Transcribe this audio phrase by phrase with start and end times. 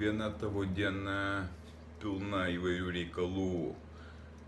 [0.00, 1.44] Kiekviena tavo diena
[2.00, 3.72] pilna įvairių reikalų,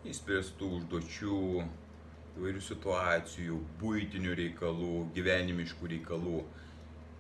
[0.09, 1.41] įspręstų užduočių,
[2.39, 6.41] įvairių situacijų, būtinių reikalų, gyvenimiškų reikalų.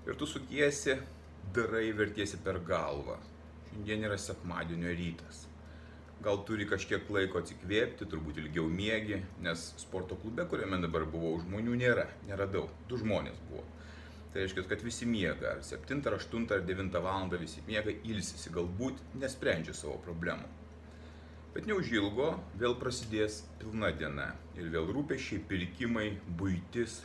[0.09, 0.97] Ir tu sukiesi,
[1.53, 3.19] darai, vertiesi per galvą.
[3.69, 5.45] Šiandien yra sekmadienio rytas.
[6.25, 11.77] Gal turi kažkiek laiko atsikvėpti, turbūt ilgiau mėgi, nes sporto klube, kuriame dabar buvau, žmonių
[11.85, 12.09] nėra,
[12.49, 13.69] daug, du žmonės buvo.
[14.33, 17.31] Tai reiškia, kad visi miega, ar 7, ar 8, ar 9 val.
[17.41, 20.49] visi miega, ilsisi, galbūt nesprendžia savo problemų.
[21.53, 26.07] Bet neužilgo vėl prasidės pilna diena ir vėl rūpešiai, pirkimai,
[26.39, 27.03] būtis,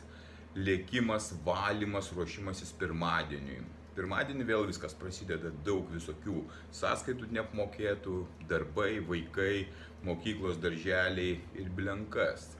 [0.56, 3.60] lėkimas, valymas, ruošimasis pirmadieniui.
[3.98, 6.46] Pirmadienį vėl viskas prasideda daug visokių
[6.80, 9.66] sąskaitų neapmokėtų, darbai, vaikai,
[10.06, 12.54] mokyklos, darželiai ir blenkas.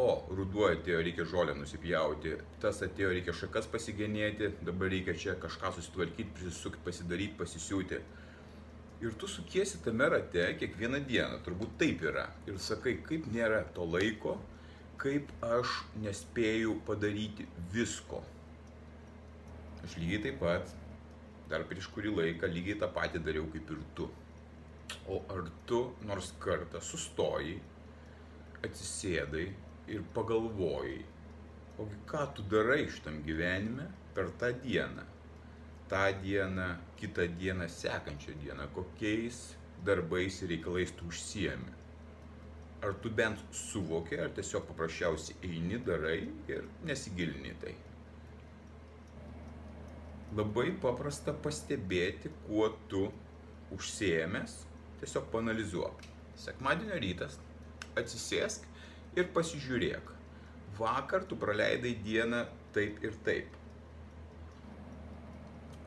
[0.00, 2.30] O, ruduo atėjo, reikia žolę nusipjauti,
[2.62, 7.98] tas atėjo, reikia šakas pasigenėti, dabar reikia čia kažką susitvarkyti, prisisukti, pasidaryti, pasisiūti.
[9.04, 12.24] Ir tu sukiesi tame rate kiekvieną dieną, turbūt taip yra.
[12.48, 14.38] Ir sakai, kaip nėra to laiko,
[15.02, 18.22] kaip aš nespėju padaryti visko.
[19.84, 20.72] Aš lygiai taip pat,
[21.50, 24.08] dar prieš kurį laiką, lygiai tą patį dariau kaip ir tu.
[25.12, 27.58] O ar tu nors kartą sustojai,
[28.64, 29.44] atsisėdai
[29.92, 31.00] ir pagalvojai,
[31.82, 35.08] ogi ką tu darai šitam gyvenime per tą dieną?
[35.92, 39.36] tą dieną, kitą dieną, sekančią dieną, kokiais
[39.84, 41.72] darbais ir reikalais tu užsiemi.
[42.82, 47.74] Ar tu bent suvoki, ar tiesiog paprasčiausiai eini, darai ir nesigilini tai.
[50.38, 53.04] Labai paprasta pastebėti, kuo tu
[53.76, 54.56] užsiemęs,
[55.02, 56.06] tiesiog panalizuok.
[56.46, 57.36] Sekmadienio rytas,
[58.00, 58.64] atsisėsk
[59.16, 60.12] ir pasižiūrėk.
[60.78, 63.58] Vakar tu praleidai dieną taip ir taip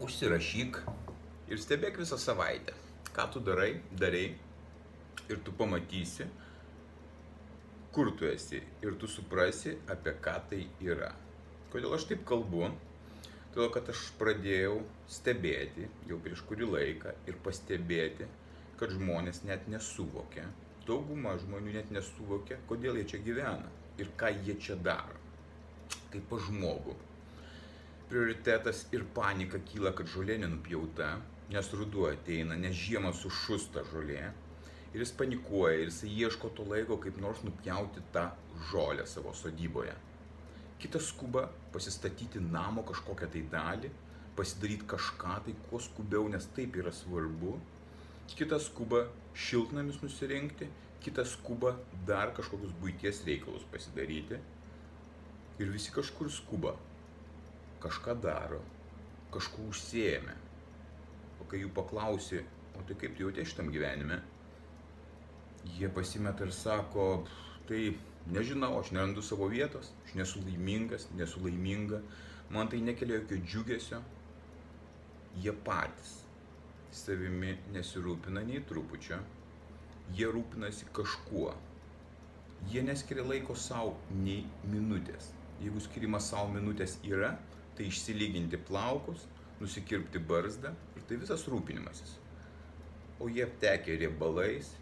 [0.05, 0.81] užsirašyk
[1.49, 2.73] ir stebėk visą savaitę,
[3.15, 4.25] ką tu darai, darai
[5.29, 6.27] ir tu pamatysi,
[7.95, 11.13] kur tu esi ir tu suprasi, apie ką tai yra.
[11.71, 12.69] Kodėl aš taip kalbu?
[13.55, 18.27] Todėl, kad aš pradėjau stebėti jau prieš kurį laiką ir pastebėti,
[18.75, 20.43] kad žmonės net nesuvokia,
[20.87, 25.19] dauguma žmonių net nesuvokia, kodėl jie čia gyvena ir ką jie čia daro.
[26.11, 26.95] Kaip pa žmogų
[28.09, 31.15] prioritetas ir panika kyla, kad žolė nenupjauta,
[31.49, 34.29] nes ruduo ateina, nes žiemą sušus ta žolė.
[34.95, 38.29] Ir jis panikuoja ir jis ieško to laiko, kaip nors nupjauti tą
[38.69, 39.95] žolę savo sodyboje.
[40.79, 43.91] Kitas skuba pasistatyti namo kažkokią tai dalį,
[44.37, 47.57] pasidaryti kažką tai kuo skubiau, nes taip yra svarbu.
[48.33, 49.05] Kitas skuba
[49.37, 50.67] šiltnamis nusirinkti,
[51.03, 51.75] kitas skuba
[52.07, 54.39] dar kažkokius būties reikalus pasidaryti.
[55.61, 56.73] Ir visi kažkur skuba,
[57.83, 58.59] kažką daro,
[59.31, 60.33] kažkuo užsiemė.
[61.39, 62.41] O kai jų paklausi,
[62.75, 64.19] o tai kaip tu jautė šitam gyvenime,
[65.77, 67.07] jie pasimeta ir sako,
[67.69, 67.93] tai
[68.33, 72.01] nežinau, aš nerandu savo vietos, aš nesu laimingas, nesu laiminga,
[72.49, 74.03] man tai nekelia jokio džiugesio.
[75.43, 76.24] Jie patys
[76.95, 79.19] savimi nesirūpina nei trupučio,
[80.15, 81.53] jie rūpinasi kažkuo.
[82.71, 85.31] Jie neskiria laiko savo nei minutės.
[85.61, 87.35] Jeigu skirimas savo minutės yra,
[87.75, 89.25] tai išsilyginti plaukus,
[89.59, 92.15] nusikirpti barzdą ir tai visas rūpinimasis.
[93.19, 94.73] O jie aptekė riebalais,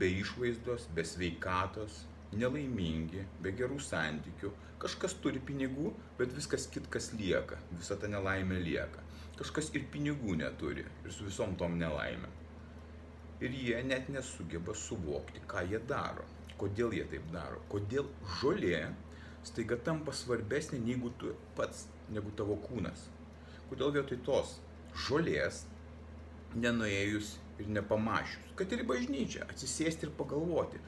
[0.00, 2.04] be išvaizdos, be sveikatos,
[2.36, 4.52] nelaimingi, be gerų santykių.
[4.78, 9.02] Kažkas turi pinigų, bet viskas kitkas lieka, visa ta nelaimė lieka.
[9.38, 12.32] Kažkas ir pinigų neturi ir su visom tom nelaimėm.
[13.46, 16.24] Ir jie net nesugeba suvokti, ką jie daro,
[16.58, 18.08] kodėl jie taip daro, kodėl
[18.40, 18.88] žolė
[19.46, 23.04] staiga tampa svarbesnė negu tu pats negu tavo kūnas.
[23.70, 24.56] Kodėl vietoj tos
[25.06, 25.62] žolės
[26.58, 30.82] nenuėjus ir nepamašius, kad ir į bažnyčią, atsisėsti ir pagalvoti,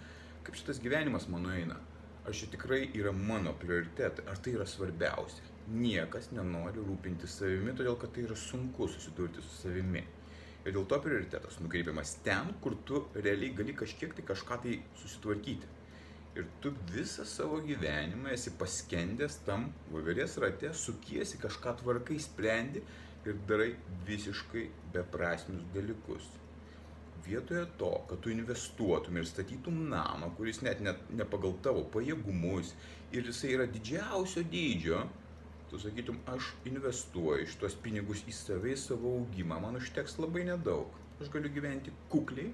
[0.46, 1.78] kaip šitas gyvenimas mano eina.
[2.26, 5.46] Ar čia tikrai yra mano prioritetai, ar tai yra svarbiausia.
[5.70, 10.02] Niekas nenori rūpinti savimi, todėl kad tai yra sunku susidurti su savimi.
[10.64, 15.76] Ir dėl to prioritetas nukreipiamas ten, kur tu realiai gali kažkiek tai kažką tai susitvarkyti
[16.36, 22.82] ir tu visą savo gyvenimą esi paskendęs tam voverės rate, sukiesi, kažką tvarkai, sprendi
[23.26, 23.72] ir darai
[24.06, 26.28] visiškai beprasmius dalykus.
[27.26, 32.72] Vietoje to, kad tu investuotum ir statytum namą, kuris net ne, ne pagal tavo pajėgumus
[33.12, 35.02] ir jisai yra didžiausio dydžio,
[35.70, 40.96] tu sakytum, aš investuoju šitos pinigus į save, į savo augimą, man užteks labai nedaug.
[41.20, 42.50] Aš galiu gyventi kukliai,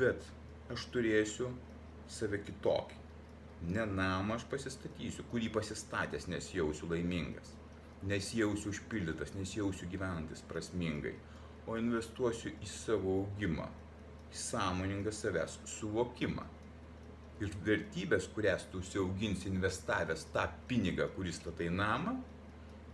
[0.00, 0.24] bet
[0.72, 1.50] aš turėsiu
[2.08, 3.00] save kitokį.
[3.74, 7.52] Ne namą aš pasistatysiu, kurį pasistatęs nesijausiu laimingas,
[8.08, 11.14] nesijausiu užpildytas, nesijausiu gyvenantis prasmingai,
[11.66, 13.68] o investuosiu į savo augimą,
[14.32, 16.48] į sąmoningą savęs suvokimą.
[17.42, 22.14] Ir vertybės, kurias tu užsiauginsi investavęs tą pinigą, kuris statai namą,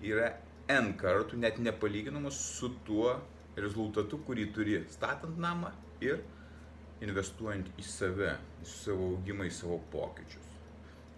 [0.01, 0.31] yra
[0.73, 3.15] N kartų net nepalyginamos su tuo
[3.57, 5.73] rezultatu, kurį turi statant namą
[6.05, 6.23] ir
[7.05, 10.49] investuojant į save, į savo augimą, į savo pokyčius.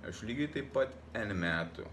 [0.09, 1.87] Aš lygiai taip pat N metų,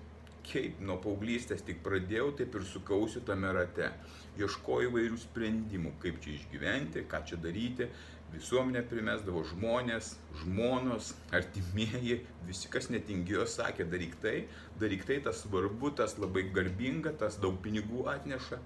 [0.48, 3.92] kaip nuo paauglystės tik pradėjau, taip ir sukausi tame rate.
[4.38, 7.90] Ieškoju įvairių sprendimų, kaip čia išgyventi, ką čia daryti.
[8.34, 14.36] Visuomenė primesdavo žmonės, žmonos, artimieji, visi, kas netingėjo, sakė, daryk tai,
[14.82, 18.60] daryk tai, tas svarbu, tas labai garbinga, tas daug pinigų atneša.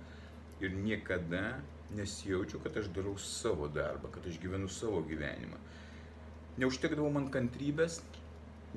[0.62, 1.60] Ir niekada
[1.98, 5.62] nesijaučiu, kad aš darau savo darbą, kad aš gyvenu savo gyvenimą.
[6.62, 8.02] Neužtekdavo man kantrybės,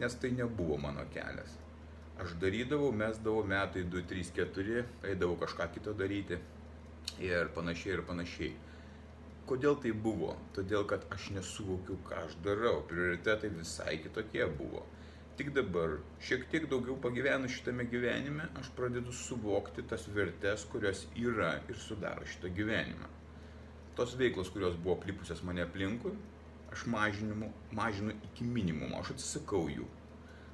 [0.01, 1.57] nes tai nebuvo mano kelias.
[2.23, 6.39] Aš darydavau, mesdavau metai 2, 3, 4, eidavau kažką kito daryti
[7.25, 8.53] ir panašiai ir panašiai.
[9.45, 10.35] Kodėl tai buvo?
[10.57, 12.79] Todėl, kad aš nesuvokiu, ką aš darau.
[12.89, 14.87] Prioritetai visai kitokie buvo.
[15.37, 21.57] Tik dabar, šiek tiek daugiau pagyvenu šitame gyvenime, aš pradedu suvokti tas vertes, kurios yra
[21.69, 23.11] ir sudaro šitą gyvenimą.
[23.99, 26.15] Tos veiklos, kurios buvo klipusios mane aplinkui,
[26.71, 29.91] aš mažinu, mažinu iki minimumo, aš atsisakau jų.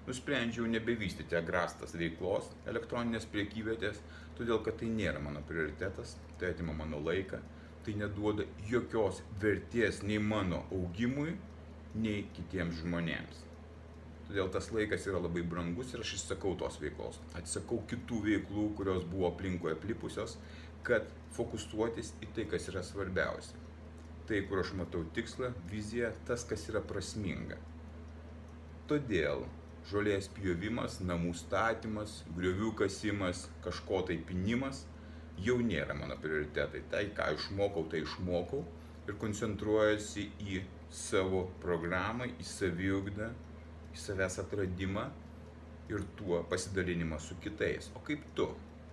[0.09, 4.01] Nusprendžiau nebevystyti agrastas veiklos, elektroninės priekyvietės,
[4.41, 7.39] todėl kad tai nėra mano prioritetas, tai atima mano laiką,
[7.85, 11.37] tai neduoda jokios vertės nei mano augimui,
[11.95, 13.47] nei kitiems žmonėms.
[14.29, 17.19] Todėl tas laikas yra labai brangus ir aš išsakau tos veiklos.
[17.35, 20.37] Atsisakau kitų veiklų, kurios buvo aplinkoje aplipusios,
[20.87, 23.59] kad fokusuotis į tai, kas yra svarbiausia.
[24.29, 27.59] Tai, kur aš matau tikslą, viziją, tas, kas yra prasminga.
[28.87, 29.43] Todėl
[29.91, 34.85] žolės pjovimas, namų statymas, griovių kasimas, kažko tai pinimas
[35.45, 36.85] jau nėra mano prioritetai.
[36.93, 38.65] Tai, ką išmokau, tai išmokau
[39.09, 40.63] ir koncentruojasi į
[40.95, 43.31] savo programą, į saviugdą,
[43.95, 45.07] į savęs atradimą
[45.91, 47.91] ir tuo pasidalinimą su kitais.
[47.97, 48.51] O kaip tu?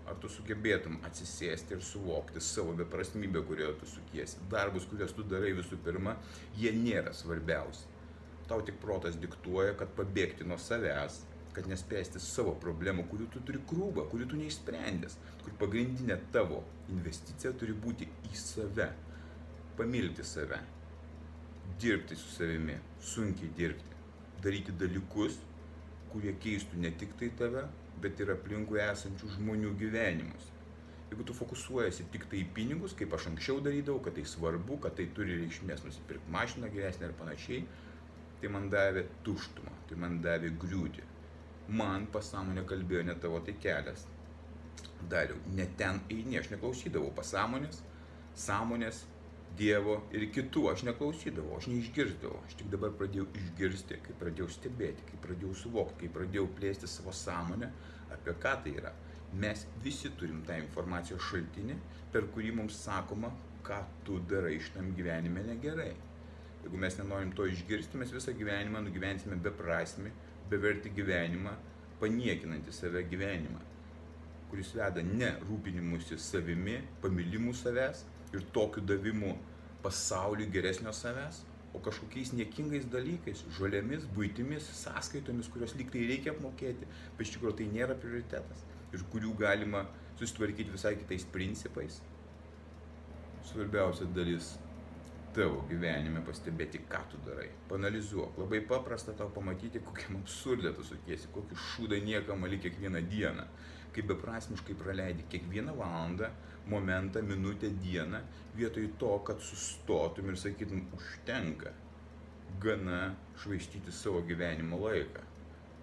[0.07, 4.39] Ar tu sugebėtum atsisėsti ir suvokti savo beprasmybę, kurioje tu sukiesi?
[4.51, 6.15] Darbus, kuriuos tu darai visų pirma,
[6.55, 7.89] jie nėra svarbiausi.
[8.47, 11.19] Tau tik protas diktuoja, kad pabėgti nuo savęs,
[11.57, 16.61] kad nespėsti savo problemų, kurių tu turi krūvą, kurių tu neišsprendęs, kur pagrindinė tavo
[16.93, 18.91] investicija turi būti į save,
[19.77, 20.59] pamilti save,
[21.81, 23.97] dirbti su savimi, sunkiai dirbti
[24.43, 25.39] daryti dalykus,
[26.11, 27.65] kurie keistų ne tik tai tave,
[28.01, 30.53] bet ir aplinkui esančių žmonių gyvenimus.
[31.09, 34.97] Jeigu tu fokusuojasi tik tai į pinigus, kaip aš anksčiau darydavau, kad tai svarbu, kad
[34.99, 37.61] tai turi reikšmės nusipirkti mašiną geresnę ir panašiai,
[38.41, 41.05] tai man davė tuštumą, tai man davė griūtį.
[41.67, 44.05] Man pasąmonė kalbėjo ne tavo tai kelias.
[45.11, 47.81] Dariau, ne ten eini, aš neklausydavau pasąmonės,
[48.39, 49.03] sąmonės
[49.57, 52.43] Dievo ir kitų aš neklausydavau, aš neišgirdavau.
[52.45, 57.13] Aš tik dabar pradėjau išgirsti, kai pradėjau stebėti, kai pradėjau suvokti, kai pradėjau plėsti savo
[57.15, 57.71] sąmonę,
[58.13, 58.91] apie ką tai yra.
[59.41, 61.79] Mes visi turim tą informacijos šaltinį,
[62.13, 63.31] per kurį mums sakoma,
[63.65, 65.95] ką tu darai šitam gyvenime negerai.
[66.61, 70.13] Jeigu mes nenorim to išgirsti, mes visą gyvenimą nugyvensime beprasmi,
[70.51, 71.53] beverti gyvenimą,
[72.01, 73.59] paniekinantį save gyvenimą,
[74.51, 79.35] kuris veda ne rūpinimusi savimi, pamilimu savęs, ir tokiu davimu
[79.83, 81.43] pasauliui geresnio savęs,
[81.75, 86.87] o kažkokiais niekingais dalykais, žolėmis, būtimis, sąskaitomis, kurios lyg tai reikia apmokėti,
[87.17, 88.63] bet iš tikrųjų tai nėra prioritetas
[88.95, 89.83] ir kurių galima
[90.17, 91.99] susitvarkyti visai kitais principais.
[93.47, 94.55] Svarbiausia dalis
[95.37, 97.47] tavo gyvenime pastebėti, ką tu darai.
[97.69, 98.37] Panalizuok.
[98.41, 103.47] Labai paprasta tau pamatyti, kokiam absurdė tu sukiesi, kokį šūdą niekam ali kiekvieną dieną
[103.97, 106.29] kaip beprasmiškai praleidi kiekvieną valandą,
[106.69, 108.19] momentą, minutę, dieną,
[108.55, 111.71] vietoj to, kad sustotum ir sakytum, užtenka,
[112.61, 115.23] gana švaistyti savo gyvenimo laiką.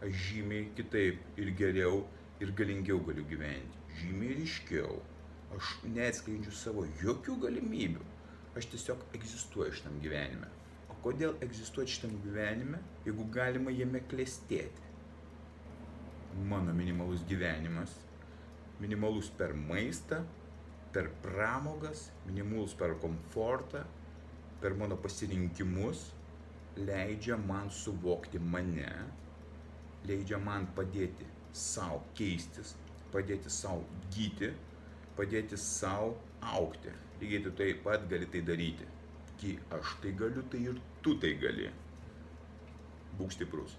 [0.05, 2.05] Aš žymiai kitaip ir geriau
[2.45, 5.01] ir galingiau galiu gyventi, žymiai ryškiau.
[5.59, 8.07] Aš neatskleidžiu savo jokių galimybių.
[8.55, 10.49] Aš tiesiog egzistuoju šitam gyvenime.
[10.93, 14.85] O kodėl egzistuoti šitam gyvenime, jeigu galima jame klestėti?
[16.43, 17.91] mano minimalus gyvenimas,
[18.81, 20.25] minimalus per maistą,
[20.93, 23.85] per pramogas, minimalus per komfortą,
[24.61, 26.11] per mano pasirinkimus
[26.77, 28.91] leidžia man suvokti mane,
[30.09, 32.75] leidžia man padėti savo keistis,
[33.13, 33.85] padėti savo
[34.15, 34.51] gyti,
[35.15, 36.91] padėti savo aukti.
[37.21, 38.87] Lygiai tu taip pat gali tai daryti.
[39.41, 41.71] Kai aš tai galiu, tai ir tu tai gali.
[43.19, 43.77] Būk stiprus.